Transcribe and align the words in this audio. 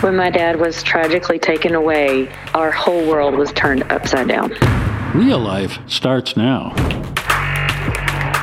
When 0.00 0.14
my 0.14 0.30
dad 0.30 0.60
was 0.60 0.80
tragically 0.84 1.40
taken 1.40 1.74
away, 1.74 2.28
our 2.54 2.70
whole 2.70 3.04
world 3.08 3.34
was 3.34 3.52
turned 3.52 3.82
upside 3.90 4.28
down. 4.28 4.52
Real 5.12 5.40
life 5.40 5.80
starts 5.88 6.36
now. 6.36 6.72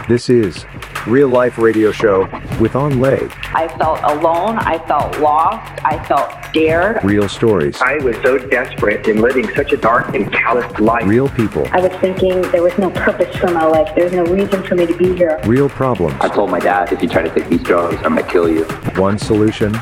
This 0.09 0.29
is 0.29 0.65
Real 1.07 1.29
Life 1.29 1.57
Radio 1.57 1.93
Show 1.93 2.27
with 2.59 2.75
Anh 2.75 2.99
Le. 2.99 3.29
I 3.53 3.73
felt 3.77 4.01
alone. 4.03 4.57
I 4.59 4.85
felt 4.85 5.17
lost. 5.21 5.81
I 5.85 6.03
felt 6.03 6.29
scared. 6.43 7.01
Real 7.05 7.29
stories. 7.29 7.81
I 7.81 7.99
was 8.03 8.17
so 8.17 8.37
desperate 8.37 9.07
in 9.07 9.21
living 9.21 9.47
such 9.55 9.71
a 9.71 9.77
dark 9.77 10.13
and 10.13 10.29
callous 10.33 10.77
life. 10.81 11.05
Real 11.05 11.29
people. 11.29 11.65
I 11.71 11.79
was 11.79 11.93
thinking 12.01 12.41
there 12.51 12.63
was 12.63 12.77
no 12.77 12.89
purpose 12.89 13.33
for 13.37 13.49
my 13.49 13.63
life. 13.65 13.95
There's 13.95 14.11
no 14.11 14.25
reason 14.25 14.61
for 14.63 14.75
me 14.75 14.87
to 14.87 14.97
be 14.97 15.15
here. 15.15 15.39
Real 15.45 15.69
problems. 15.69 16.17
I 16.19 16.27
told 16.27 16.51
my 16.51 16.59
dad, 16.59 16.91
if 16.91 17.01
you 17.01 17.07
try 17.07 17.21
to 17.21 17.33
take 17.33 17.47
these 17.47 17.63
drugs, 17.63 17.95
I'm 18.03 18.15
going 18.15 18.25
to 18.25 18.29
kill 18.29 18.49
you. 18.49 18.65
One 18.99 19.17
solution 19.17 19.73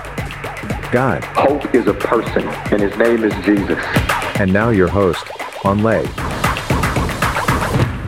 God. 0.93 1.23
Hope 1.23 1.73
is 1.73 1.87
a 1.87 1.93
person, 1.95 2.47
and 2.71 2.79
his 2.79 2.95
name 2.99 3.23
is 3.23 3.33
Jesus. 3.43 3.79
And 4.39 4.53
now 4.53 4.69
your 4.69 4.87
host, 4.87 5.25
Anh 5.65 5.81
Le. 5.81 6.05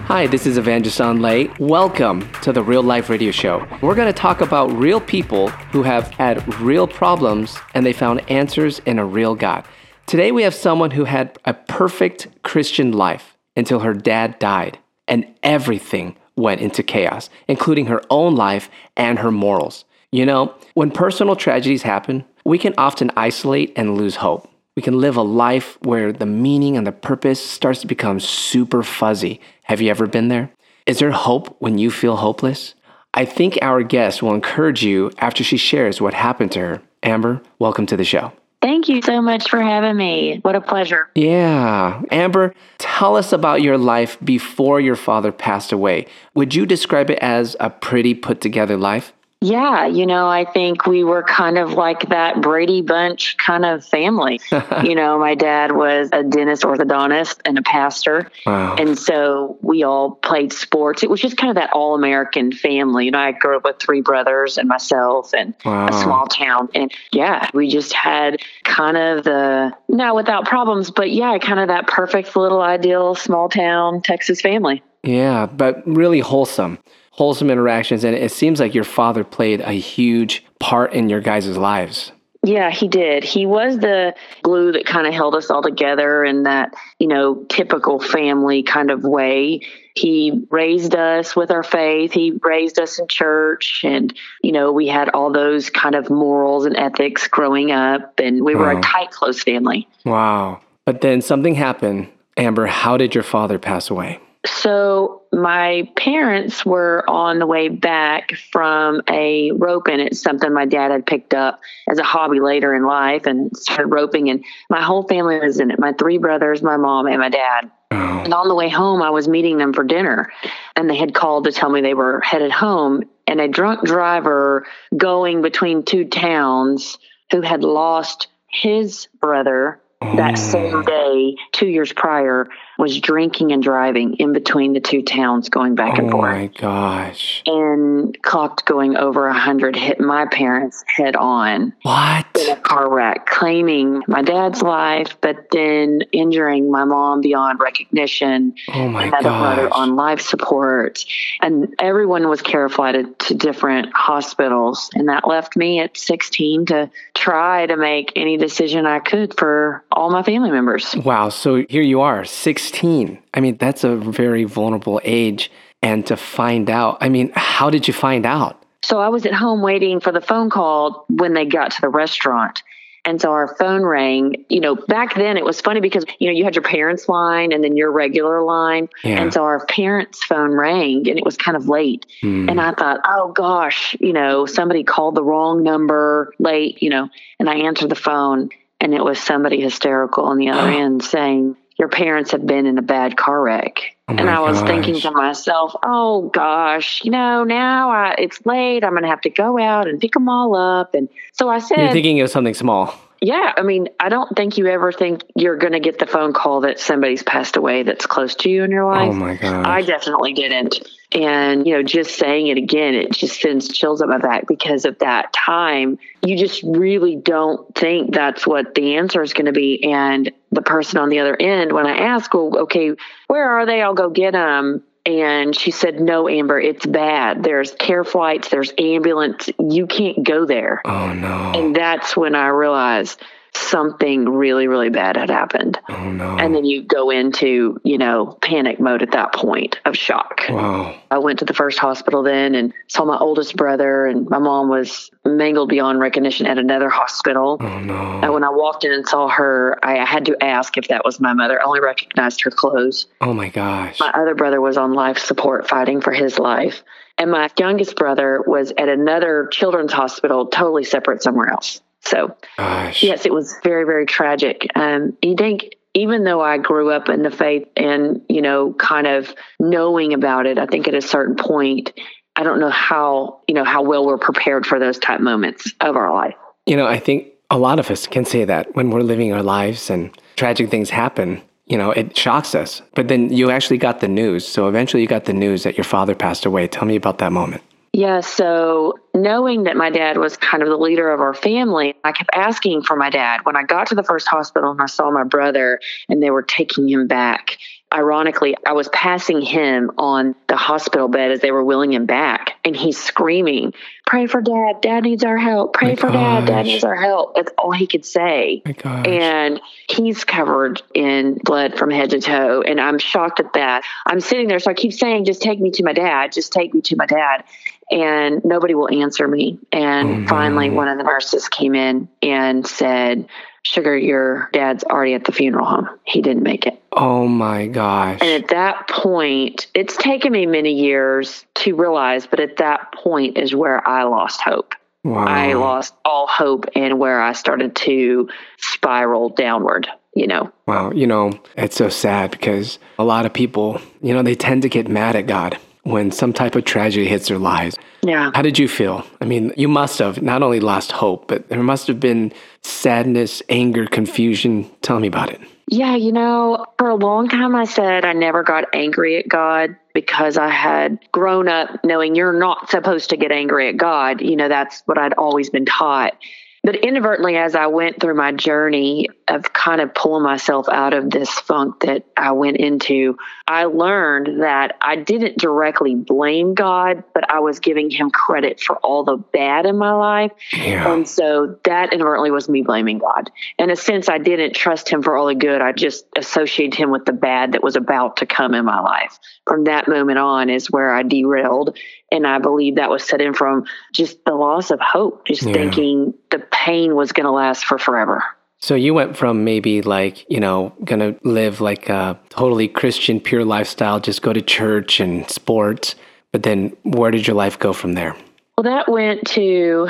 Hi, 0.06 0.28
this 0.28 0.46
is 0.46 0.60
Evangelist 0.60 1.02
Anh 1.02 1.20
Le. 1.20 1.48
Welcome 1.58 2.32
to 2.44 2.54
the 2.54 2.62
Real 2.62 2.84
Life 2.84 3.10
Radio 3.10 3.32
Show. 3.32 3.68
We're 3.82 3.96
going 3.96 4.06
to 4.06 4.14
talk 4.14 4.40
about 4.40 4.72
real 4.72 5.02
people 5.02 5.48
who 5.72 5.82
have 5.82 6.12
had 6.12 6.48
real 6.62 6.86
problems 6.86 7.58
and 7.74 7.84
they 7.84 7.92
found 7.92 8.22
answers 8.30 8.78
in 8.86 9.00
a 9.00 9.06
real 9.06 9.34
God. 9.34 9.66
Today 10.06 10.32
we 10.32 10.44
have 10.44 10.54
someone 10.54 10.92
who 10.92 11.06
had 11.06 11.40
a 11.44 11.56
perfect 11.56 12.28
Christian 12.44 12.92
life 12.92 13.36
until 13.58 13.80
her 13.80 13.96
dad 13.96 14.38
died 14.38 14.78
and 15.08 15.26
everything 15.42 16.18
went 16.36 16.62
into 16.62 16.84
chaos, 16.84 17.32
including 17.48 17.88
her 17.88 18.04
own 18.12 18.36
life 18.36 18.70
and 18.96 19.18
her 19.18 19.32
morals. 19.32 19.86
You 20.12 20.28
know, 20.28 20.54
when 20.76 20.92
personal 20.92 21.36
tragedies 21.36 21.82
happen, 21.82 22.26
we 22.46 22.60
can 22.60 22.76
often 22.78 23.12
isolate 23.18 23.74
and 23.76 23.98
lose 23.98 24.18
hope. 24.18 24.48
We 24.76 24.82
can 24.84 25.00
live 25.00 25.18
a 25.18 25.24
life 25.24 25.78
where 25.82 26.14
the 26.14 26.28
meaning 26.28 26.78
and 26.78 26.86
the 26.86 26.92
purpose 26.92 27.44
starts 27.44 27.82
to 27.82 27.88
become 27.88 28.20
super 28.20 28.84
fuzzy. 28.84 29.42
Have 29.64 29.82
you 29.82 29.90
ever 29.90 30.06
been 30.06 30.28
there? 30.28 30.52
Is 30.86 31.00
there 31.00 31.12
hope 31.12 31.56
when 31.60 31.80
you 31.80 31.90
feel 31.90 32.18
hopeless? 32.18 32.76
I 33.14 33.26
think 33.26 33.58
our 33.62 33.82
guest 33.82 34.22
will 34.22 34.34
encourage 34.34 34.84
you 34.84 35.12
after 35.18 35.44
she 35.44 35.58
shares 35.58 36.00
what 36.00 36.14
happened 36.14 36.52
to 36.52 36.60
her. 36.60 36.82
Amber, 37.02 37.42
welcome 37.58 37.86
to 37.88 37.98
the 37.98 38.04
show. 38.04 38.32
Thank 38.62 38.90
you 38.90 39.02
so 39.02 39.22
much 39.22 39.50
for 39.50 39.62
having 39.62 39.96
me. 39.96 40.40
What 40.42 40.56
a 40.56 40.62
pleasure. 40.62 41.10
Yeah. 41.16 42.02
Amber, 42.12 42.54
tell 42.78 43.16
us 43.16 43.32
about 43.32 43.62
your 43.62 43.78
life 43.78 44.18
before 44.24 44.80
your 44.80 44.96
father 44.96 45.32
passed 45.32 45.72
away. 45.72 46.08
Would 46.34 46.54
you 46.54 46.66
describe 46.66 47.10
it 47.10 47.20
as 47.20 47.56
a 47.60 47.70
pretty 47.70 48.14
put 48.14 48.42
together 48.42 48.76
life? 48.76 49.14
Yeah, 49.46 49.86
you 49.86 50.08
know, 50.08 50.28
I 50.28 50.44
think 50.44 50.88
we 50.88 51.04
were 51.04 51.22
kind 51.22 51.60
of 51.60 51.74
like 51.74 52.10
that 52.10 52.42
Brady 52.42 52.82
Bunch 52.82 53.38
kind 53.38 53.64
of 53.64 53.86
family. 53.86 54.42
you 54.84 54.96
know, 54.96 55.20
my 55.20 55.36
dad 55.36 55.74
was 55.74 56.10
a 56.12 56.24
dentist 56.24 56.64
orthodontist 56.64 57.42
and 57.46 57.60
a 57.60 57.62
pastor. 57.62 58.32
Wow. 58.48 58.76
And 58.76 58.98
so 58.98 59.60
we 59.62 59.84
all 59.84 60.16
played 60.16 60.52
sports. 60.52 61.04
It 61.04 61.12
was 61.12 61.22
just 61.22 61.38
kind 61.38 61.52
of 61.52 61.56
that 61.56 61.72
all 61.74 61.94
American 61.94 62.52
family. 62.52 63.06
You 63.06 63.12
know, 63.12 63.20
I 63.20 63.34
grew 63.34 63.58
up 63.58 63.66
with 63.66 63.78
three 63.80 64.02
brothers 64.02 64.58
and 64.58 64.68
myself 64.68 65.32
and 65.34 65.54
Wow. 65.64 65.90
a 65.90 65.94
small 65.94 66.26
town. 66.26 66.70
And 66.74 66.92
yeah, 67.12 67.48
we 67.54 67.70
just 67.70 67.94
had 67.94 68.42
kind 68.64 68.98
of 68.98 69.24
the, 69.26 69.74
not 69.90 70.16
without 70.16 70.46
problems, 70.46 70.90
but 70.90 71.12
yeah, 71.12 71.38
kind 71.38 71.60
of 71.60 71.68
that 71.68 71.86
perfect 71.86 72.36
little 72.36 72.62
ideal 72.62 73.14
small 73.14 73.48
town 73.50 74.02
Texas 74.02 74.42
family. 74.42 74.82
Yeah, 75.04 75.46
but 75.46 75.86
really 75.86 76.20
wholesome. 76.20 76.80
Wholesome 77.16 77.50
interactions. 77.50 78.04
And 78.04 78.16
it 78.16 78.32
seems 78.32 78.60
like 78.60 78.74
your 78.76 78.84
father 78.84 79.24
played 79.24 79.62
a 79.62 79.72
huge 79.72 80.44
part 80.60 80.94
in 80.94 81.08
your 81.10 81.22
guys' 81.22 81.58
lives. 81.58 82.12
Yeah, 82.44 82.70
he 82.70 82.88
did. 82.88 83.24
He 83.24 83.48
was 83.48 83.80
the 83.80 84.14
glue 84.44 84.72
that 84.74 84.86
kind 84.86 85.08
of 85.08 85.14
held 85.16 85.34
us 85.34 85.50
all 85.50 85.64
together 85.64 86.24
in 86.24 86.44
that, 86.44 86.76
you 87.00 87.08
know, 87.08 87.44
typical 87.50 88.00
family 88.00 88.62
kind 88.62 88.92
of 88.92 89.04
way. 89.04 89.62
He 89.96 90.46
raised 90.52 90.94
us 90.94 91.36
with 91.36 91.50
our 91.50 91.64
faith. 91.64 92.12
He 92.12 92.38
raised 92.44 92.78
us 92.78 93.00
in 93.00 93.08
church. 93.08 93.82
And, 93.84 94.14
you 94.44 94.52
know, 94.52 94.72
we 94.72 94.88
had 94.88 95.10
all 95.10 95.32
those 95.32 95.72
kind 95.72 95.96
of 95.96 96.12
morals 96.12 96.66
and 96.68 96.78
ethics 96.78 97.28
growing 97.28 97.72
up. 97.72 98.20
And 98.20 98.44
we 98.44 98.54
were 98.54 98.72
Wow. 98.74 98.80
a 98.80 98.82
tight, 98.82 99.10
close 99.10 99.42
family. 99.42 99.88
Wow. 100.04 100.60
But 100.86 101.02
then 101.02 101.22
something 101.22 101.56
happened. 101.56 102.10
Amber, 102.38 102.68
how 102.68 102.98
did 102.98 103.16
your 103.16 103.24
father 103.24 103.58
pass 103.58 103.90
away? 103.90 104.20
So 104.46 105.24
my 105.32 105.90
parents 105.96 106.66
were 106.66 107.04
on 107.10 107.40
the 107.40 107.48
way 107.48 107.68
back 107.68 108.34
from 108.52 109.02
a 109.10 109.52
roping. 109.52 110.00
It's 110.00 110.22
something 110.22 110.54
my 110.54 110.66
dad 110.66 110.92
had 110.92 111.06
picked 111.06 111.34
up 111.34 111.60
as 111.90 111.98
a 111.98 112.04
hobby 112.04 112.40
later 112.40 112.74
in 112.76 112.86
life 112.86 113.26
and 113.26 113.56
started 113.58 113.88
roping. 113.88 114.30
And 114.30 114.44
my 114.70 114.82
whole 114.82 115.04
family 115.04 115.40
was 115.40 115.60
in 115.60 115.72
it. 115.72 115.80
My 115.80 115.94
three 115.94 116.18
brothers, 116.18 116.62
my 116.62 116.78
mom, 116.78 117.08
and 117.08 117.20
my 117.20 117.30
dad. 117.30 117.72
Oh, 117.92 118.22
And 118.24 118.34
on 118.34 118.48
the 118.48 118.56
way 118.56 118.70
home, 118.70 119.02
I 119.02 119.10
was 119.10 119.28
meeting 119.28 119.58
them 119.58 119.74
for 119.74 119.84
dinner, 119.84 120.32
and 120.76 120.90
they 120.90 120.96
had 120.96 121.14
called 121.14 121.46
to 121.46 121.52
tell 121.52 121.70
me 121.70 121.82
they 121.82 121.94
were 121.94 122.22
headed 122.22 122.52
home. 122.52 123.04
And 123.28 123.42
a 123.42 123.48
drunk 123.48 123.86
driver 123.86 124.66
going 124.96 125.42
between 125.42 125.84
two 125.84 126.06
towns 126.06 126.98
who 127.32 127.42
had 127.42 127.64
lost 127.64 128.28
his 128.48 129.08
brother 129.20 129.82
that 130.02 130.34
oh. 130.34 130.36
same 130.36 130.82
day, 130.84 131.36
two 131.52 131.68
years 131.68 131.92
prior, 131.94 132.48
was 132.78 133.00
drinking 133.00 133.52
and 133.52 133.62
driving 133.64 134.16
in 134.18 134.34
between 134.34 134.74
the 134.74 134.80
two 134.80 135.02
towns, 135.02 135.50
going 135.50 135.76
back 135.76 135.98
and 135.98 136.12
forth. 136.12 136.26
oh 136.34 136.36
my 136.36 136.48
gosh. 136.48 137.42
And 137.46 138.22
clocked 138.22 138.66
going 138.66 138.98
over 138.98 139.28
a 139.28 139.34
hundred, 139.34 139.76
hit 139.76 140.00
my 140.00 140.26
parents 140.26 140.84
head 140.88 141.16
on 141.16 141.74
What? 141.84 142.26
in 142.40 142.50
a 142.52 142.56
car 142.58 142.90
wreck, 142.94 143.26
claiming 143.26 144.04
my 144.08 144.22
dad's 144.22 144.62
life, 144.62 145.18
but 145.22 145.48
then 145.52 146.02
injuring 146.12 146.70
my 146.72 146.84
mom 146.84 147.22
beyond 147.22 147.60
recognition. 147.60 148.54
Oh 148.74 148.88
my 148.90 149.06
Another 149.06 149.22
brother 149.30 149.74
on 149.74 149.96
life 149.96 150.22
support, 150.22 151.06
and 151.42 151.74
everyone 151.80 152.28
was 152.30 152.42
care 152.42 152.68
flighted 152.70 153.18
to 153.20 153.34
different 153.36 153.94
hospitals, 153.94 154.90
and 154.94 155.10
that 155.10 155.28
left 155.28 155.56
me 155.56 155.80
at 155.80 155.98
16 155.98 156.66
to 156.68 156.90
try 157.14 157.66
to 157.66 157.78
make 157.78 158.12
any 158.16 158.38
decision 158.38 158.86
I 158.86 159.00
could 159.00 159.38
for 159.38 159.84
all 159.92 160.10
my 160.12 160.24
family 160.24 160.52
members. 160.52 160.96
Wow. 160.96 161.30
So 161.30 161.64
here 161.70 161.82
you 161.82 162.02
are, 162.02 162.26
16. 162.66 163.20
I 163.34 163.40
mean, 163.42 163.58
that's 163.58 163.84
a 163.84 163.96
very 163.96 164.44
vulnerable 164.44 165.00
age. 165.04 165.52
And 165.84 166.06
to 166.08 166.18
find 166.18 166.70
out, 166.70 166.98
I 167.00 167.10
mean, 167.10 167.32
how 167.36 167.70
did 167.70 167.88
you 167.88 167.94
find 167.94 168.26
out? 168.26 168.64
So 168.82 169.00
I 169.00 169.10
was 169.10 169.26
at 169.26 169.34
home 169.34 169.62
waiting 169.62 170.00
for 170.00 170.12
the 170.12 170.22
phone 170.22 170.50
call 170.50 171.06
when 171.10 171.34
they 171.34 171.46
got 171.46 171.72
to 171.72 171.82
the 171.82 171.90
restaurant. 171.90 172.64
And 173.06 173.22
so 173.22 173.32
our 173.32 173.56
phone 173.56 173.84
rang. 173.84 174.46
You 174.50 174.62
know, 174.62 174.76
back 174.76 175.14
then 175.14 175.38
it 175.38 175.46
was 175.46 175.62
funny 175.62 175.80
because, 175.80 176.06
you 176.18 176.28
know, 176.28 176.34
you 176.34 176.44
had 176.44 176.56
your 176.56 176.64
parents' 176.64 177.08
line 177.08 177.52
and 177.52 177.64
then 177.64 177.78
your 177.78 177.92
regular 177.92 178.42
line. 178.42 178.90
Yeah. 179.04 179.22
And 179.22 179.32
so 179.32 179.44
our 179.44 179.64
parents' 179.68 180.24
phone 180.24 180.52
rang 180.52 181.08
and 181.08 181.20
it 181.20 181.24
was 181.24 181.38
kind 181.38 181.56
of 181.56 181.70
late. 181.70 182.08
Hmm. 182.22 182.50
And 182.50 182.60
I 182.60 182.72
thought, 182.72 183.02
oh 183.06 183.32
gosh, 183.32 183.96
you 184.00 184.14
know, 184.14 184.48
somebody 184.48 184.84
called 184.84 185.14
the 185.14 185.24
wrong 185.24 185.62
number 185.62 186.34
late, 186.40 186.82
you 186.82 186.90
know, 186.90 187.10
and 187.40 187.48
I 187.48 187.58
answered 187.58 187.90
the 187.90 187.96
phone 187.96 188.50
and 188.82 188.96
it 188.96 189.04
was 189.04 189.20
somebody 189.20 189.62
hysterical 189.62 190.26
on 190.26 190.38
the 190.38 190.50
other 190.50 190.68
end 190.82 191.04
saying, 191.04 191.58
your 191.78 191.90
parents 191.90 192.32
have 192.32 192.46
been 192.46 192.66
in 192.66 192.78
a 192.78 192.82
bad 192.82 193.18
car 193.18 193.42
wreck. 193.42 193.96
Oh 194.08 194.16
and 194.16 194.30
I 194.30 194.40
was 194.40 194.62
thinking 194.62 195.00
to 195.02 195.12
myself, 195.12 195.76
oh 195.84 196.30
gosh, 196.30 197.04
you 197.04 197.12
know, 197.12 197.44
now 197.44 197.90
I, 197.90 198.16
it's 198.18 198.46
late. 198.46 198.84
I'm 198.84 198.92
going 198.92 199.04
to 199.04 199.10
have 199.10 199.22
to 199.22 199.30
go 199.30 199.60
out 199.60 199.88
and 199.88 200.00
pick 200.00 200.14
them 200.14 200.30
all 200.30 200.56
up. 200.56 200.94
And 200.94 201.10
so 201.34 201.50
I 201.50 201.60
said, 201.60 201.78
You're 201.78 201.92
thinking 201.92 202.22
of 202.22 202.30
something 202.30 202.54
small. 202.54 202.94
Yeah, 203.26 203.54
I 203.58 203.64
mean, 203.64 203.90
I 204.00 204.10
don't 204.10 204.36
think 204.38 204.60
you 204.60 204.68
ever 204.68 204.92
think 204.92 205.24
you're 205.36 205.58
going 205.58 205.74
to 205.74 205.80
get 205.80 205.98
the 205.98 206.06
phone 206.06 206.32
call 206.32 206.62
that 206.62 206.80
somebody's 206.80 207.24
passed 207.24 207.58
away 207.58 207.82
that's 207.82 208.06
close 208.06 208.36
to 208.36 208.50
you 208.52 208.64
in 208.64 208.70
your 208.70 208.84
oh 208.84 208.96
life. 208.96 209.10
Oh 209.10 209.14
my 209.14 209.36
god! 209.36 209.66
I 209.66 209.82
definitely 209.82 210.34
didn't. 210.34 210.88
And, 211.12 211.66
you 211.66 211.74
know, 211.74 211.82
just 211.82 212.20
saying 212.20 212.48
it 212.48 212.58
again, 212.58 212.94
it 212.94 213.14
just 213.14 213.42
sends 213.42 213.70
chills 213.70 214.02
up 214.02 214.10
my 214.10 214.20
back 214.20 214.48
because 214.48 214.86
of 214.86 215.00
that 215.00 215.34
time. 215.34 215.98
You 216.24 216.38
just 216.38 216.62
really 216.64 217.16
don't 217.16 217.74
think 217.74 218.14
that's 218.14 218.46
what 218.46 218.76
the 218.76 218.98
answer 218.98 219.24
is 219.24 219.34
going 219.34 219.46
to 219.46 219.54
be. 219.54 219.84
And 219.92 220.32
the 220.52 220.62
person 220.62 221.00
on 221.00 221.10
the 221.10 221.20
other 221.20 221.36
end, 221.36 221.72
when 221.72 221.88
I 221.88 221.98
ask, 221.98 222.32
well, 222.32 222.56
okay, 222.64 222.92
where 223.28 223.50
are 223.50 223.66
they? 223.66 223.82
I'll 223.82 223.94
go 223.96 224.10
get 224.10 224.34
them. 224.34 224.84
And 225.06 225.56
she 225.56 225.70
said, 225.70 226.00
no, 226.00 226.28
Amber, 226.28 226.60
it's 226.60 226.86
bad. 226.86 227.44
There's 227.44 227.74
care 227.74 228.04
flights, 228.04 228.50
there's 228.50 228.74
ambulance. 228.78 229.50
You 229.60 229.86
can't 229.86 230.24
go 230.24 230.46
there. 230.46 230.82
oh 230.86 231.14
no. 231.14 231.52
And 231.56 231.76
that's 231.76 232.18
when 232.18 232.34
I 232.34 232.48
realized 232.48 233.22
something 233.56 234.30
really, 234.30 234.68
really 234.68 234.90
bad 234.90 235.16
had 235.18 235.30
happened. 235.30 235.80
oh 235.90 236.12
no. 236.12 236.38
And 236.38 236.54
then 236.54 236.66
you 236.66 236.84
go 236.84 237.10
into, 237.10 237.80
you 237.84 237.98
know, 237.98 238.38
panic 238.42 238.80
mode 238.80 239.02
at 239.02 239.12
that 239.12 239.34
point 239.34 239.80
of 239.86 239.96
shock. 239.96 240.42
wow. 240.50 240.96
I 241.12 241.18
went 241.18 241.40
to 241.40 241.46
the 241.46 241.54
first 241.54 241.80
hospital 241.80 242.24
then 242.24 242.56
and 242.56 242.74
saw 242.88 243.06
my 243.06 243.18
oldest 243.18 243.56
brother, 243.56 244.06
and 244.06 244.30
my 244.30 244.40
mom 244.40 244.70
was 244.70 245.10
mangled 245.24 245.70
beyond 245.70 246.00
recognition 246.00 246.46
at 246.46 246.58
another 246.58 246.90
hospital. 246.90 247.58
Oh 247.60 247.80
no. 247.80 248.20
And 248.22 248.34
when 248.34 248.44
I 248.44 248.50
walked 248.50 248.84
in 248.84 248.92
and 248.92 249.08
saw 249.08 249.28
her, 249.30 249.80
I 249.84 250.04
had 250.06 250.26
to 250.26 250.44
ask 250.44 250.78
if 250.78 250.88
that 250.90 251.06
was 251.06 251.20
my 251.20 251.34
mother. 251.34 251.62
I 251.62 251.66
only 251.66 251.80
recognized 251.82 252.42
her 252.44 252.52
clothes. 252.52 253.08
Oh 253.22 253.34
my 253.34 253.50
gosh. 253.50 254.00
My 254.00 254.10
other 254.10 254.36
brother 254.36 254.62
was 254.62 254.78
on 254.78 254.94
life 254.94 255.18
support 255.18 255.68
fighting 255.68 256.02
for 256.02 256.12
his 256.12 256.38
life. 256.38 256.84
And 257.18 257.32
my 257.32 257.50
youngest 257.58 257.96
brother 257.96 258.44
was 258.46 258.74
at 258.78 258.90
another 258.90 259.48
children's 259.52 259.94
hospital, 259.94 260.48
totally 260.48 260.84
separate 260.84 261.24
somewhere 261.24 261.50
else. 261.50 261.82
So, 262.06 262.36
Gosh. 262.58 263.04
yes, 263.04 263.26
it 263.26 263.34
was 263.34 263.56
very, 263.64 263.84
very 263.86 264.06
tragic. 264.06 264.68
Um, 264.76 265.18
you 265.22 265.36
think, 265.36 265.76
even 265.94 266.24
though 266.24 266.42
I 266.42 266.58
grew 266.58 266.92
up 266.92 267.10
in 267.10 267.24
the 267.24 267.32
faith 267.32 267.68
and, 267.76 268.22
you 268.30 268.42
know, 268.42 268.74
kind 268.74 269.08
of 269.08 269.34
knowing 269.60 270.14
about 270.14 270.46
it, 270.46 270.58
I 270.58 270.66
think 270.66 270.88
at 270.88 270.94
a 270.94 271.02
certain 271.02 271.36
point, 271.36 271.94
I 272.36 272.44
don't 272.44 272.60
know 272.60 272.70
how, 272.70 273.42
you 273.48 273.56
know, 273.56 273.64
how 273.64 273.82
well 273.82 274.06
we're 274.06 274.18
prepared 274.18 274.68
for 274.68 274.78
those 274.78 275.00
type 275.00 275.22
moments 275.22 275.72
of 275.80 275.96
our 275.96 276.14
life. 276.14 276.36
You 276.66 276.76
know, 276.76 276.86
I 276.86 277.00
think 277.00 277.28
a 277.50 277.58
lot 277.58 277.80
of 277.80 277.90
us 277.90 278.08
can 278.08 278.26
say 278.26 278.44
that 278.44 278.76
when 278.76 278.90
we're 278.90 279.02
living 279.02 279.32
our 279.34 279.44
lives 279.44 279.90
and 279.90 280.12
tragic 280.36 280.70
things 280.70 280.90
happen, 280.90 281.42
you 281.66 281.78
know, 281.78 281.92
it 281.92 282.18
shocks 282.18 282.54
us. 282.54 282.82
But 282.94 283.08
then 283.08 283.32
you 283.32 283.50
actually 283.50 283.78
got 283.78 284.02
the 284.02 284.08
news. 284.08 284.46
So 284.46 284.68
eventually 284.68 285.02
you 285.02 285.08
got 285.08 285.26
the 285.26 285.34
news 285.34 285.64
that 285.64 285.78
your 285.78 285.86
father 285.86 286.14
passed 286.14 286.46
away. 286.46 286.68
Tell 286.68 286.86
me 286.86 286.96
about 286.96 287.20
that 287.20 287.32
moment. 287.32 287.64
Yeah, 287.94 288.20
so 288.20 289.00
knowing 289.16 289.64
that 289.64 289.76
my 289.78 289.90
dad 289.90 290.18
was 290.18 290.38
kind 290.38 290.62
of 290.62 290.70
the 290.70 290.78
leader 290.78 291.10
of 291.12 291.22
our 291.22 291.34
family, 291.34 291.96
I 292.04 292.12
kept 292.12 292.30
asking 292.34 292.84
for 292.84 292.96
my 292.96 293.10
dad. 293.10 293.42
When 293.44 293.56
I 293.56 293.64
got 293.64 293.88
to 293.88 293.96
the 293.96 294.04
first 294.04 294.28
hospital 294.28 294.72
and 294.72 294.82
I 294.82 294.86
saw 294.88 295.10
my 295.10 295.24
brother 295.24 295.80
and 296.10 296.22
they 296.22 296.30
were 296.30 296.44
taking 296.44 296.88
him 296.88 297.08
back, 297.08 297.58
ironically, 297.94 298.56
I 298.66 298.74
was 298.74 298.90
passing 298.90 299.42
him 299.42 299.92
on 299.98 300.36
the 300.48 300.58
hospital 300.58 301.08
bed 301.08 301.32
as 301.32 301.40
they 301.40 301.52
were 301.52 301.64
wheeling 301.64 301.94
him 301.94 302.06
back, 302.06 302.52
and 302.66 302.76
he's 302.76 303.02
screaming, 303.02 303.74
Pray 304.06 304.28
for 304.28 304.40
dad. 304.40 304.82
Dad 304.82 305.04
needs 305.04 305.24
our 305.24 305.38
help. 305.38 305.74
Pray 305.74 305.90
My 305.90 305.96
for 305.96 306.12
dad. 306.12 306.46
Dad 306.46 306.66
needs 306.66 306.84
our 306.84 306.96
help. 306.96 307.36
That's 307.36 307.52
all 307.58 307.72
he 307.72 307.88
could 307.88 308.06
say. 308.06 308.62
And 309.08 309.60
he's 309.90 310.24
covered 310.24 310.82
in 310.94 311.40
blood 311.44 311.76
from 311.76 311.90
head 311.90 312.12
to 312.12 312.22
toe. 312.22 312.62
And 312.62 312.80
I'm 312.80 313.00
shocked 313.00 313.40
at 313.40 313.54
that. 313.54 313.84
I'm 314.06 314.20
sitting 314.20 314.48
there, 314.48 314.60
so 314.60 314.70
I 314.70 314.76
keep 314.76 314.94
saying, 314.94 315.26
just 315.26 315.42
take 315.42 315.60
me 315.60 315.72
to 315.72 315.84
my 315.84 315.94
dad. 315.94 316.34
Just 316.34 316.54
take 316.54 316.74
me 316.74 316.82
to 316.82 316.96
my 316.96 317.08
dad. 317.08 317.46
And 317.90 318.44
nobody 318.46 318.76
will 318.76 318.90
answer 318.90 319.05
me. 319.28 319.60
And 319.72 320.10
Oh, 320.10 320.16
no. 320.20 320.28
finally, 320.28 320.70
one 320.70 320.88
of 320.88 320.98
the 320.98 321.04
nurses 321.04 321.48
came 321.50 321.76
in 321.76 322.08
and 322.22 322.66
said, 322.66 323.28
Sugar, 323.64 323.98
your 323.98 324.50
dad's 324.54 324.84
already 324.84 325.16
at 325.16 325.24
the 325.26 325.32
funeral 325.32 325.66
home. 325.66 325.90
He 326.04 326.22
didn't 326.22 326.44
make 326.44 326.68
it. 326.68 326.80
oh 326.92 327.28
my 327.28 327.66
gosh. 327.68 328.20
And 328.22 328.44
at 328.44 328.50
that 328.50 328.88
point, 328.88 329.68
it's 329.74 329.98
taken 329.98 330.32
me 330.32 330.46
many 330.46 330.74
years 330.74 331.46
to 331.56 331.76
realize, 331.76 332.28
but 332.28 332.40
at 332.40 332.58
that 332.58 332.92
point 332.94 333.38
is 333.38 333.56
where 333.56 333.86
I 333.88 334.04
lost 334.04 334.40
hope. 334.42 334.76
wow. 335.04 335.26
I 335.26 335.54
lost 335.54 335.94
all 336.06 336.28
hope 336.28 336.66
and 336.76 337.00
where 337.00 337.20
I 337.22 337.34
started 337.34 337.76
to 337.78 338.30
spiral 338.58 339.30
downward, 339.30 339.88
you 340.14 340.28
know. 340.28 340.52
Wow, 340.68 340.92
you 340.92 341.08
know, 341.08 341.32
it's 341.58 341.76
so 341.76 341.90
sad 341.90 342.32
because 342.32 342.78
a 343.00 343.04
lot 343.04 343.26
of 343.26 343.34
people, 343.34 343.82
you 344.02 344.14
know, 344.14 344.22
they 344.22 344.36
tend 344.36 344.62
to 344.62 344.70
get 344.70 344.88
mad 344.88 345.16
at 345.16 345.26
God 345.28 345.58
when 345.86 346.12
some 346.12 346.34
type 346.34 346.56
of 346.56 346.66
tragedy 346.66 347.08
hits 347.08 347.28
their 347.28 347.38
lives. 347.38 347.78
Yeah. 348.02 348.32
How 348.34 348.42
did 348.42 348.58
you 348.58 348.68
feel? 348.68 349.06
I 349.22 349.26
mean, 349.26 349.54
you 349.56 349.68
must 349.68 350.00
have 350.00 350.22
not 350.22 350.42
only 350.44 350.60
lost 350.60 350.92
hope, 350.92 351.28
but 351.28 351.48
there 351.50 351.62
must 351.62 351.88
have 351.88 352.00
been 352.00 352.34
sadness, 352.64 353.42
anger, 353.50 353.86
confusion. 353.86 354.70
Tell 354.82 355.00
me 355.00 355.08
about 355.08 355.30
it. 355.30 355.40
Yeah, 355.68 355.96
you 355.96 356.12
know, 356.12 356.66
for 356.78 356.90
a 356.90 356.96
long 356.96 357.28
time 357.28 357.56
I 357.56 357.66
said 357.66 358.04
I 358.06 358.14
never 358.14 358.44
got 358.44 358.66
angry 358.74 359.18
at 359.18 359.28
God 359.28 359.76
because 359.94 360.38
I 360.38 360.50
had 360.50 361.00
grown 361.12 361.48
up 361.48 361.84
knowing 361.84 362.16
you're 362.16 362.38
not 362.38 362.70
supposed 362.70 363.12
to 363.12 363.18
get 363.18 363.32
angry 363.32 363.70
at 363.70 363.78
God. 363.78 364.22
You 364.22 364.36
know, 364.36 364.48
that's 364.48 364.82
what 364.86 364.98
I'd 364.98 365.14
always 365.14 365.50
been 365.50 365.66
taught. 365.66 366.18
But 366.66 366.78
inadvertently, 366.78 367.38
as 367.38 367.54
I 367.54 367.68
went 367.68 368.02
through 368.02 368.16
my 368.16 368.32
journey 368.32 369.08
of 369.28 369.54
kind 369.54 369.82
of 369.82 369.94
pulling 369.94 370.24
myself 370.24 370.68
out 370.68 370.96
of 370.96 371.12
this 371.12 371.30
funk 371.30 371.82
that 371.82 372.06
I 372.18 372.32
went 372.32 372.58
into, 372.58 373.20
I 373.48 373.66
learned 373.66 374.42
that 374.42 374.76
I 374.82 374.96
didn't 374.96 375.38
directly 375.38 375.94
blame 375.94 376.56
God, 376.56 377.04
but 377.14 377.30
I 377.30 377.42
was 377.42 377.60
giving 377.60 377.92
him 377.92 378.10
credit 378.10 378.60
for 378.60 378.78
all 378.78 379.04
the 379.04 379.18
bad 379.18 379.68
in 379.68 379.78
my 379.78 379.92
life. 379.92 380.32
Yeah. 380.54 380.92
And 380.92 381.08
so 381.08 381.60
that 381.66 381.94
inadvertently 381.94 382.32
was 382.32 382.50
me 382.50 382.64
blaming 382.64 382.98
God. 382.98 383.30
In 383.60 383.70
a 383.70 383.76
sense, 383.76 384.10
I 384.10 384.18
didn't 384.18 384.56
trust 384.56 384.90
him 384.90 385.04
for 385.04 385.16
all 385.16 385.28
the 385.28 385.36
good. 385.36 385.62
I 385.62 385.72
just 385.72 386.08
associated 386.18 386.74
him 386.74 386.90
with 386.90 387.06
the 387.06 387.14
bad 387.14 387.52
that 387.52 387.62
was 387.62 387.76
about 387.76 388.18
to 388.18 388.26
come 388.26 388.56
in 388.56 388.66
my 388.66 388.80
life. 388.80 389.20
From 389.46 389.66
that 389.66 389.88
moment 389.88 390.18
on 390.18 390.50
is 390.50 390.72
where 390.72 390.96
I 390.96 391.04
derailed. 391.04 391.78
And 392.16 392.26
I 392.26 392.40
believe 392.40 392.76
that 392.76 392.90
was 392.90 393.04
set 393.04 393.22
in 393.22 393.34
from 393.34 393.66
just 393.94 394.24
the 394.26 394.34
loss 394.34 394.72
of 394.72 394.80
hope, 394.80 395.26
just 395.28 395.44
Yeah. 395.44 395.54
thinking 395.54 396.14
the 396.32 396.40
pain 396.52 396.96
was 396.96 397.12
going 397.12 397.26
to 397.26 397.32
last 397.32 397.66
for 397.66 397.78
forever. 397.78 398.24
So 398.60 398.74
you 398.74 398.94
went 398.94 399.18
from 399.18 399.44
maybe 399.44 399.82
like, 399.82 400.26
you 400.30 400.40
know, 400.40 400.74
gonna 400.84 401.16
live 401.24 401.60
like 401.62 401.90
a 401.90 402.18
totally 402.30 402.68
Christian, 402.68 403.20
pure 403.20 403.44
lifestyle, 403.44 404.00
just 404.00 404.22
go 404.22 404.32
to 404.34 404.42
church 404.42 405.00
and 405.00 405.30
sports. 405.30 405.94
But 406.32 406.44
then 406.44 406.76
where 406.84 407.12
did 407.12 407.28
your 407.28 407.36
life 407.36 407.60
go 407.60 407.74
from 407.74 407.94
there? 407.94 408.16
Well, 408.58 408.64
that 408.64 408.90
went 408.90 409.28
to 409.32 409.88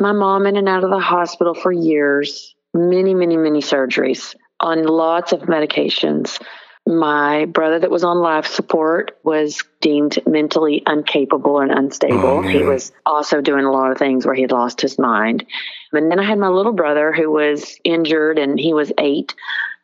my 0.00 0.12
mom 0.12 0.46
in 0.46 0.56
and 0.56 0.68
out 0.68 0.84
of 0.84 0.90
the 0.90 0.98
hospital 0.98 1.54
for 1.54 1.72
years, 1.72 2.54
many, 2.74 3.14
many, 3.14 3.36
many 3.36 3.60
surgeries 3.60 4.34
on 4.60 4.82
lots 4.82 5.32
of 5.32 5.42
medications. 5.42 6.42
My 6.86 7.44
brother, 7.44 7.78
that 7.78 7.90
was 7.90 8.02
on 8.02 8.18
life 8.18 8.46
support, 8.46 9.16
was 9.22 9.62
deemed 9.80 10.18
mentally 10.26 10.82
incapable 10.86 11.60
and 11.60 11.70
unstable. 11.70 12.18
Oh, 12.26 12.42
he 12.42 12.64
was 12.64 12.92
also 13.06 13.40
doing 13.40 13.64
a 13.64 13.70
lot 13.70 13.92
of 13.92 13.98
things 13.98 14.26
where 14.26 14.34
he 14.34 14.42
had 14.42 14.50
lost 14.50 14.80
his 14.80 14.98
mind. 14.98 15.46
And 15.92 16.10
then 16.10 16.18
I 16.18 16.24
had 16.24 16.38
my 16.38 16.48
little 16.48 16.72
brother 16.72 17.12
who 17.12 17.30
was 17.30 17.78
injured 17.84 18.38
and 18.38 18.58
he 18.58 18.74
was 18.74 18.92
eight. 18.98 19.34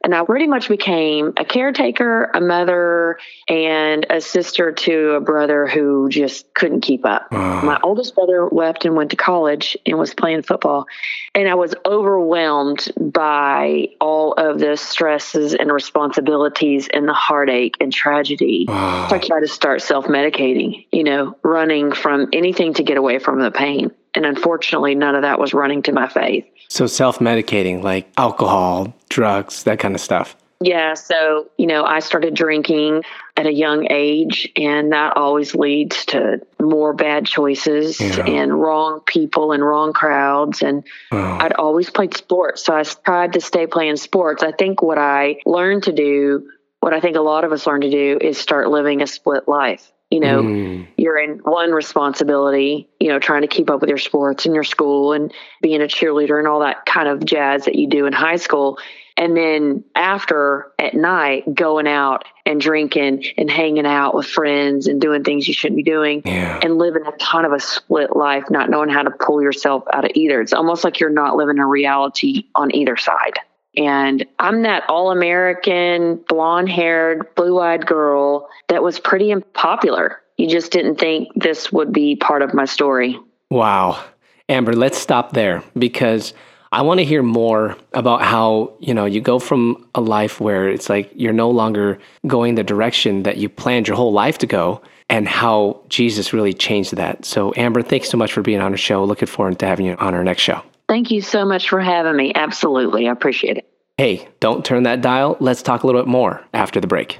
And 0.04 0.14
I 0.14 0.24
pretty 0.24 0.46
much 0.46 0.68
became 0.68 1.32
a 1.36 1.44
caretaker, 1.44 2.30
a 2.32 2.40
mother, 2.40 3.18
and 3.48 4.06
a 4.08 4.20
sister 4.20 4.70
to 4.70 5.10
a 5.10 5.20
brother 5.20 5.66
who 5.66 6.08
just 6.08 6.52
couldn't 6.54 6.82
keep 6.82 7.04
up. 7.04 7.32
My 7.32 7.80
oldest 7.82 8.14
brother 8.14 8.48
left 8.50 8.84
and 8.84 8.94
went 8.94 9.10
to 9.10 9.16
college 9.16 9.76
and 9.84 9.98
was 9.98 10.14
playing 10.14 10.42
football. 10.42 10.86
And 11.34 11.48
I 11.48 11.54
was 11.54 11.74
overwhelmed 11.84 12.90
by 12.96 13.88
all 14.00 14.34
of 14.34 14.60
the 14.60 14.76
stresses 14.76 15.54
and 15.54 15.72
responsibilities 15.72 16.88
and 16.92 17.08
the 17.08 17.12
heartache 17.14 17.76
and 17.80 17.92
tragedy. 17.92 18.66
So 18.68 18.72
I 18.72 19.18
tried 19.18 19.40
to 19.40 19.48
start 19.48 19.82
self 19.82 20.06
medicating, 20.06 20.86
you 20.92 21.02
know, 21.04 21.36
running 21.42 21.92
from 21.92 22.28
anything 22.32 22.74
to 22.74 22.84
get 22.84 22.96
away 22.96 23.18
from 23.18 23.40
the 23.40 23.50
pain. 23.50 23.90
And 24.18 24.26
unfortunately, 24.26 24.96
none 24.96 25.14
of 25.14 25.22
that 25.22 25.38
was 25.38 25.54
running 25.54 25.80
to 25.82 25.92
my 25.92 26.08
faith. 26.08 26.44
So 26.68 26.88
self 26.88 27.20
medicating, 27.20 27.84
like 27.84 28.10
alcohol, 28.16 28.92
drugs, 29.08 29.62
that 29.62 29.78
kind 29.78 29.94
of 29.94 30.00
stuff. 30.00 30.36
Yeah, 30.60 30.94
so, 30.94 31.48
you 31.56 31.68
know, 31.68 31.84
I 31.84 32.00
started 32.00 32.34
drinking 32.34 33.04
at 33.36 33.46
a 33.46 33.52
young 33.52 33.86
age, 33.92 34.50
and 34.56 34.90
that 34.92 35.16
always 35.16 35.54
leads 35.54 36.04
to 36.06 36.40
more 36.60 36.92
bad 36.94 37.26
choices 37.26 38.00
Yeah. 38.00 38.26
and 38.26 38.60
wrong 38.60 39.02
people 39.06 39.52
and 39.52 39.64
wrong 39.64 39.92
crowds. 39.92 40.60
And 40.62 40.82
Wow. 41.12 41.38
I'd 41.40 41.52
always 41.52 41.90
played 41.90 42.16
sports, 42.16 42.64
so 42.64 42.74
I 42.74 42.82
tried 42.82 43.34
to 43.34 43.40
stay 43.40 43.68
playing 43.68 43.98
sports. 43.98 44.42
I 44.42 44.50
think 44.50 44.82
what 44.82 44.98
I 44.98 45.36
learned 45.46 45.84
to 45.84 45.92
do, 45.92 46.48
what 46.80 46.92
I 46.92 46.98
think 46.98 47.16
a 47.16 47.20
lot 47.20 47.44
of 47.44 47.52
us 47.52 47.64
learn 47.64 47.82
to 47.82 47.90
do, 47.90 48.18
is 48.20 48.36
start 48.36 48.68
living 48.68 49.00
a 49.00 49.06
split 49.06 49.46
life. 49.46 49.92
You 50.10 50.20
know, 50.20 50.42
Mm. 50.42 50.86
you're 50.96 51.18
in 51.18 51.38
one 51.40 51.70
responsibility, 51.70 52.88
you 52.98 53.08
know, 53.08 53.18
trying 53.18 53.42
to 53.42 53.46
keep 53.46 53.68
up 53.68 53.80
with 53.80 53.90
your 53.90 53.98
sports 53.98 54.46
and 54.46 54.54
your 54.54 54.64
school 54.64 55.12
and 55.12 55.32
being 55.60 55.82
a 55.82 55.84
cheerleader 55.86 56.38
and 56.38 56.48
all 56.48 56.60
that 56.60 56.86
kind 56.86 57.08
of 57.08 57.22
jazz 57.24 57.66
that 57.66 57.74
you 57.74 57.86
do 57.88 58.06
in 58.06 58.14
high 58.14 58.36
school. 58.36 58.78
And 59.18 59.36
then 59.36 59.84
after 59.94 60.72
at 60.78 60.94
night, 60.94 61.52
going 61.54 61.86
out 61.88 62.24
and 62.46 62.58
drinking 62.60 63.24
and 63.36 63.50
hanging 63.50 63.84
out 63.84 64.14
with 64.14 64.26
friends 64.26 64.86
and 64.86 64.98
doing 65.00 65.24
things 65.24 65.46
you 65.46 65.52
shouldn't 65.52 65.76
be 65.76 65.82
doing 65.82 66.22
Yeah. 66.24 66.60
and 66.62 66.78
living 66.78 67.02
a 67.04 67.12
kind 67.12 67.44
of 67.44 67.52
a 67.52 67.60
split 67.60 68.16
life, 68.16 68.44
not 68.48 68.70
knowing 68.70 68.88
how 68.88 69.02
to 69.02 69.10
pull 69.10 69.42
yourself 69.42 69.82
out 69.92 70.04
of 70.06 70.12
either. 70.14 70.40
It's 70.40 70.54
almost 70.54 70.84
like 70.84 71.00
you're 71.00 71.10
not 71.10 71.36
living 71.36 71.58
a 71.58 71.66
reality 71.66 72.44
on 72.54 72.74
either 72.74 72.96
side. 72.96 73.38
And 73.78 74.26
I'm 74.40 74.62
that 74.62 74.82
all 74.90 75.12
American, 75.12 76.16
blonde 76.28 76.68
haired, 76.68 77.32
blue 77.36 77.60
eyed 77.60 77.86
girl 77.86 78.48
that 78.66 78.82
was 78.82 78.98
pretty 78.98 79.32
unpopular. 79.32 80.20
You 80.36 80.48
just 80.48 80.72
didn't 80.72 80.96
think 80.96 81.28
this 81.36 81.72
would 81.72 81.92
be 81.92 82.16
part 82.16 82.42
of 82.42 82.52
my 82.52 82.64
story. 82.64 83.18
Wow. 83.50 84.04
Amber, 84.48 84.72
let's 84.72 84.98
stop 84.98 85.32
there 85.32 85.62
because 85.78 86.34
I 86.72 86.82
want 86.82 86.98
to 86.98 87.04
hear 87.04 87.22
more 87.22 87.76
about 87.92 88.22
how, 88.22 88.72
you 88.80 88.94
know, 88.94 89.04
you 89.04 89.20
go 89.20 89.38
from 89.38 89.88
a 89.94 90.00
life 90.00 90.40
where 90.40 90.68
it's 90.68 90.90
like 90.90 91.10
you're 91.14 91.32
no 91.32 91.50
longer 91.50 91.98
going 92.26 92.56
the 92.56 92.64
direction 92.64 93.22
that 93.22 93.36
you 93.36 93.48
planned 93.48 93.86
your 93.86 93.96
whole 93.96 94.12
life 94.12 94.38
to 94.38 94.46
go 94.46 94.82
and 95.08 95.28
how 95.28 95.80
Jesus 95.88 96.32
really 96.32 96.52
changed 96.52 96.96
that. 96.96 97.24
So, 97.24 97.52
Amber, 97.56 97.82
thanks 97.82 98.10
so 98.10 98.18
much 98.18 98.32
for 98.32 98.42
being 98.42 98.60
on 98.60 98.72
our 98.72 98.76
show. 98.76 99.04
Looking 99.04 99.28
forward 99.28 99.58
to 99.60 99.66
having 99.66 99.86
you 99.86 99.94
on 99.94 100.14
our 100.14 100.24
next 100.24 100.42
show. 100.42 100.62
Thank 100.88 101.10
you 101.10 101.20
so 101.20 101.44
much 101.44 101.68
for 101.68 101.80
having 101.80 102.16
me. 102.16 102.32
Absolutely. 102.34 103.08
I 103.08 103.12
appreciate 103.12 103.58
it. 103.58 103.68
Hey, 103.98 104.28
don't 104.40 104.64
turn 104.64 104.84
that 104.84 105.02
dial. 105.02 105.36
Let's 105.38 105.60
talk 105.60 105.82
a 105.82 105.86
little 105.86 106.00
bit 106.00 106.08
more 106.08 106.42
after 106.54 106.80
the 106.80 106.86
break. 106.86 107.18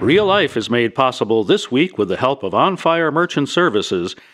Real 0.00 0.26
Life 0.26 0.56
is 0.56 0.68
made 0.68 0.94
possible 0.94 1.44
this 1.44 1.70
week 1.70 1.96
with 1.96 2.08
the 2.08 2.16
help 2.16 2.42
of 2.42 2.54
On 2.54 2.76
Fire 2.76 3.12
Merchant 3.12 3.48
Services 3.48 4.16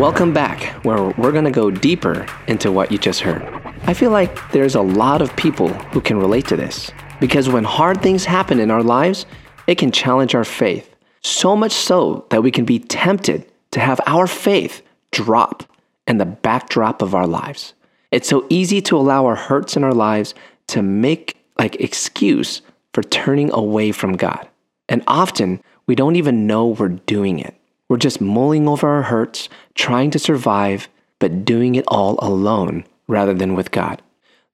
Welcome 0.00 0.32
back, 0.32 0.82
where 0.82 1.10
we're 1.18 1.30
going 1.30 1.44
to 1.44 1.50
go 1.50 1.70
deeper 1.70 2.24
into 2.46 2.72
what 2.72 2.90
you 2.90 2.96
just 2.96 3.20
heard. 3.20 3.42
I 3.82 3.92
feel 3.92 4.10
like 4.10 4.50
there's 4.50 4.74
a 4.74 4.80
lot 4.80 5.20
of 5.20 5.36
people 5.36 5.68
who 5.68 6.00
can 6.00 6.16
relate 6.16 6.46
to 6.46 6.56
this 6.56 6.90
because 7.20 7.50
when 7.50 7.64
hard 7.64 8.00
things 8.00 8.24
happen 8.24 8.60
in 8.60 8.70
our 8.70 8.82
lives, 8.82 9.26
it 9.66 9.74
can 9.76 9.92
challenge 9.92 10.34
our 10.34 10.46
faith. 10.46 10.96
So 11.20 11.54
much 11.54 11.72
so 11.72 12.24
that 12.30 12.42
we 12.42 12.50
can 12.50 12.64
be 12.64 12.78
tempted 12.78 13.52
to 13.72 13.80
have 13.80 14.00
our 14.06 14.26
faith 14.26 14.80
drop 15.10 15.64
in 16.06 16.16
the 16.16 16.24
backdrop 16.24 17.02
of 17.02 17.14
our 17.14 17.26
lives. 17.26 17.74
It's 18.10 18.26
so 18.26 18.46
easy 18.48 18.80
to 18.80 18.96
allow 18.96 19.26
our 19.26 19.36
hurts 19.36 19.76
in 19.76 19.84
our 19.84 19.92
lives 19.92 20.32
to 20.68 20.80
make 20.80 21.36
like 21.58 21.74
excuse 21.74 22.62
for 22.94 23.02
turning 23.02 23.52
away 23.52 23.92
from 23.92 24.16
God. 24.16 24.48
And 24.88 25.04
often 25.06 25.62
we 25.86 25.94
don't 25.94 26.16
even 26.16 26.46
know 26.46 26.68
we're 26.68 26.88
doing 26.88 27.38
it. 27.38 27.54
We're 27.90 27.96
just 27.96 28.20
mulling 28.20 28.68
over 28.68 28.88
our 28.88 29.02
hurts, 29.02 29.48
trying 29.74 30.12
to 30.12 30.18
survive, 30.20 30.88
but 31.18 31.44
doing 31.44 31.74
it 31.74 31.84
all 31.88 32.20
alone 32.22 32.84
rather 33.08 33.34
than 33.34 33.56
with 33.56 33.72
God. 33.72 34.00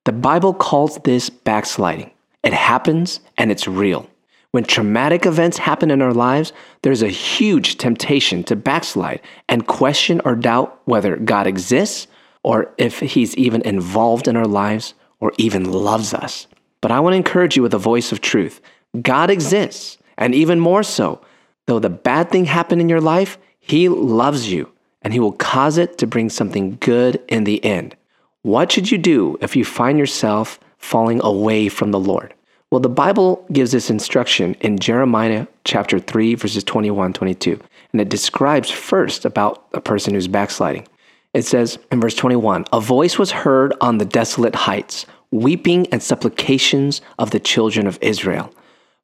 The 0.07 0.13
Bible 0.13 0.55
calls 0.55 0.97
this 1.05 1.29
backsliding. 1.29 2.11
It 2.43 2.55
happens 2.55 3.21
and 3.37 3.53
it's 3.53 3.69
real. 3.69 4.09
When 4.53 4.65
traumatic 4.65 5.27
events 5.27 5.59
happen 5.59 5.91
in 5.91 6.01
our 6.01 6.15
lives, 6.15 6.55
there's 6.81 7.03
a 7.03 7.09
huge 7.09 7.77
temptation 7.77 8.43
to 8.45 8.57
backslide 8.57 9.21
and 9.51 9.67
question 9.67 10.23
or 10.25 10.35
doubt 10.35 10.81
whether 10.87 11.17
God 11.17 11.47
exists 11.47 12.07
or 12.43 12.73
if 12.79 13.01
He's 13.01 13.37
even 13.37 13.61
involved 13.67 14.29
in 14.29 14.37
our 14.37 14.47
lives 14.47 14.95
or 15.21 15.33
even 15.37 15.71
loves 15.71 16.15
us. 16.15 16.47
But 16.81 16.91
I 16.91 17.01
want 17.01 17.13
to 17.13 17.19
encourage 17.19 17.55
you 17.55 17.63
with 17.63 17.75
a 17.75 17.79
voice 17.79 18.13
of 18.13 18.23
truth 18.23 18.63
God 19.03 19.29
exists, 19.29 19.99
and 20.17 20.35
even 20.35 20.59
more 20.59 20.83
so, 20.83 21.21
though 21.67 21.79
the 21.79 21.91
bad 21.91 22.31
thing 22.31 22.45
happened 22.45 22.81
in 22.81 22.89
your 22.89 23.01
life, 23.01 23.39
He 23.59 23.89
loves 23.89 24.51
you 24.51 24.71
and 25.03 25.13
He 25.13 25.21
will 25.21 25.33
cause 25.33 25.79
it 25.79 25.99
to 25.99 26.07
bring 26.07 26.31
something 26.31 26.79
good 26.81 27.23
in 27.29 27.45
the 27.45 27.65
end. 27.65 27.97
What 28.43 28.71
should 28.73 28.91
you 28.91 28.99
do 28.99 29.37
if 29.41 29.57
you 29.57 29.65
find 29.65 29.99
yourself 29.99 30.61
falling 30.79 31.21
away 31.23 31.69
from 31.69 31.91
the 31.91 32.01
Lord? 32.01 32.33
Well, 32.71 32.81
the 32.81 32.89
Bible 32.89 33.47
gives 33.53 33.73
this 33.73 33.91
instruction 33.91 34.55
in 34.61 34.79
Jeremiah 34.79 35.47
chapter 35.65 36.01
3, 36.01 36.35
verses 36.35 36.65
21 36.65 37.13
22. 37.13 37.61
And 37.93 38.01
it 38.01 38.09
describes 38.09 38.71
first 38.71 39.25
about 39.25 39.67
a 39.73 39.81
person 39.81 40.15
who's 40.15 40.29
backsliding. 40.29 40.87
It 41.33 41.45
says 41.45 41.79
in 41.93 42.01
verse 42.01 42.15
21 42.15 42.65
A 42.73 42.81
voice 42.81 43.19
was 43.19 43.31
heard 43.31 43.75
on 43.81 43.99
the 43.99 44.05
desolate 44.05 44.55
heights, 44.55 45.07
weeping 45.31 45.87
and 45.89 46.03
supplications 46.03 47.01
of 47.19 47.31
the 47.31 47.41
children 47.41 47.87
of 47.87 47.99
Israel, 48.01 48.53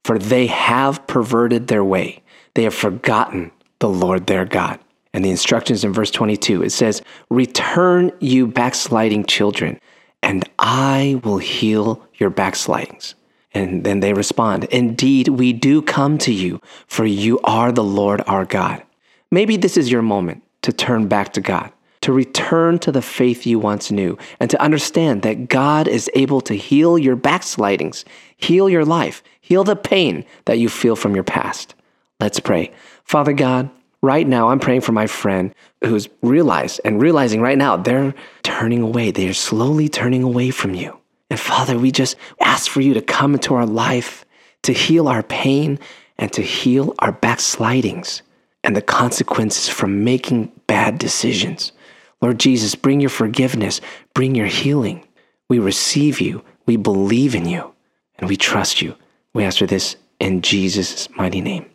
for 0.04 0.18
they 0.18 0.46
have 0.46 1.06
perverted 1.06 1.68
their 1.68 1.84
way. 1.84 2.21
They 2.54 2.64
have 2.64 2.74
forgotten 2.74 3.50
the 3.78 3.88
Lord 3.88 4.26
their 4.26 4.44
God. 4.44 4.78
And 5.14 5.24
the 5.24 5.30
instructions 5.30 5.84
in 5.84 5.92
verse 5.92 6.10
22 6.10 6.62
it 6.62 6.70
says, 6.70 7.02
Return, 7.28 8.12
you 8.20 8.46
backsliding 8.46 9.24
children, 9.24 9.78
and 10.22 10.48
I 10.58 11.20
will 11.24 11.38
heal 11.38 12.06
your 12.14 12.30
backslidings. 12.30 13.14
And 13.54 13.84
then 13.84 14.00
they 14.00 14.14
respond, 14.14 14.64
Indeed, 14.64 15.28
we 15.28 15.52
do 15.52 15.82
come 15.82 16.16
to 16.18 16.32
you, 16.32 16.60
for 16.86 17.04
you 17.04 17.38
are 17.44 17.70
the 17.70 17.84
Lord 17.84 18.22
our 18.26 18.44
God. 18.44 18.82
Maybe 19.30 19.56
this 19.56 19.76
is 19.76 19.90
your 19.90 20.02
moment 20.02 20.42
to 20.62 20.72
turn 20.72 21.08
back 21.08 21.32
to 21.34 21.40
God, 21.40 21.70
to 22.02 22.12
return 22.12 22.78
to 22.78 22.92
the 22.92 23.02
faith 23.02 23.46
you 23.46 23.58
once 23.58 23.90
knew, 23.90 24.16
and 24.40 24.48
to 24.50 24.62
understand 24.62 25.22
that 25.22 25.48
God 25.48 25.86
is 25.86 26.10
able 26.14 26.40
to 26.42 26.54
heal 26.54 26.98
your 26.98 27.16
backslidings, 27.16 28.04
heal 28.36 28.70
your 28.70 28.84
life, 28.84 29.22
heal 29.40 29.64
the 29.64 29.76
pain 29.76 30.24
that 30.46 30.58
you 30.58 30.68
feel 30.68 30.96
from 30.96 31.14
your 31.14 31.24
past. 31.24 31.74
Let's 32.22 32.38
pray. 32.38 32.70
Father 33.02 33.32
God, 33.32 33.68
right 34.00 34.24
now 34.24 34.50
I'm 34.50 34.60
praying 34.60 34.82
for 34.82 34.92
my 34.92 35.08
friend 35.08 35.52
who's 35.82 36.08
realized 36.22 36.80
and 36.84 37.02
realizing 37.02 37.40
right 37.40 37.58
now 37.58 37.76
they're 37.76 38.14
turning 38.44 38.80
away. 38.80 39.10
They're 39.10 39.34
slowly 39.34 39.88
turning 39.88 40.22
away 40.22 40.50
from 40.50 40.72
you. 40.72 40.96
And 41.30 41.40
Father, 41.40 41.76
we 41.76 41.90
just 41.90 42.14
ask 42.40 42.70
for 42.70 42.80
you 42.80 42.94
to 42.94 43.02
come 43.02 43.34
into 43.34 43.54
our 43.54 43.66
life, 43.66 44.24
to 44.62 44.72
heal 44.72 45.08
our 45.08 45.24
pain, 45.24 45.80
and 46.16 46.32
to 46.34 46.42
heal 46.42 46.94
our 47.00 47.10
backslidings 47.10 48.22
and 48.62 48.76
the 48.76 48.82
consequences 48.82 49.68
from 49.68 50.04
making 50.04 50.52
bad 50.68 51.00
decisions. 51.00 51.72
Lord 52.20 52.38
Jesus, 52.38 52.76
bring 52.76 53.00
your 53.00 53.10
forgiveness, 53.10 53.80
bring 54.14 54.36
your 54.36 54.46
healing. 54.46 55.04
We 55.48 55.58
receive 55.58 56.20
you, 56.20 56.44
we 56.66 56.76
believe 56.76 57.34
in 57.34 57.48
you, 57.48 57.74
and 58.20 58.28
we 58.28 58.36
trust 58.36 58.80
you. 58.80 58.94
We 59.34 59.42
ask 59.42 59.58
for 59.58 59.66
this 59.66 59.96
in 60.20 60.40
Jesus' 60.40 61.08
mighty 61.16 61.40
name. 61.40 61.71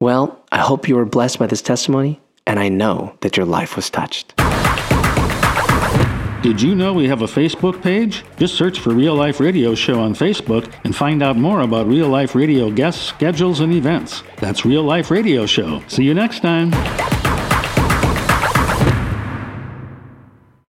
Well, 0.00 0.44
I 0.52 0.58
hope 0.58 0.88
you 0.88 0.96
were 0.96 1.06
blessed 1.06 1.38
by 1.38 1.46
this 1.46 1.62
testimony, 1.62 2.20
and 2.46 2.60
I 2.60 2.68
know 2.68 3.16
that 3.22 3.38
your 3.38 3.46
life 3.46 3.76
was 3.76 3.88
touched. 3.88 4.36
Did 6.42 6.60
you 6.60 6.74
know 6.74 6.92
we 6.92 7.08
have 7.08 7.22
a 7.22 7.26
Facebook 7.26 7.82
page? 7.82 8.22
Just 8.36 8.56
search 8.56 8.78
for 8.78 8.90
Real 8.90 9.14
Life 9.14 9.40
Radio 9.40 9.74
Show 9.74 9.98
on 9.98 10.14
Facebook 10.14 10.70
and 10.84 10.94
find 10.94 11.22
out 11.22 11.38
more 11.38 11.62
about 11.62 11.86
Real 11.86 12.08
Life 12.08 12.34
Radio 12.34 12.70
guests, 12.70 13.02
schedules, 13.02 13.60
and 13.60 13.72
events. 13.72 14.22
That's 14.36 14.66
Real 14.66 14.82
Life 14.82 15.10
Radio 15.10 15.46
Show. 15.46 15.82
See 15.88 16.04
you 16.04 16.12
next 16.12 16.40
time. 16.40 16.72